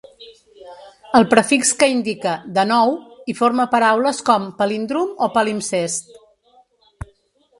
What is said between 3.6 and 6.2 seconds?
paraules com palíndrom o palimpsest.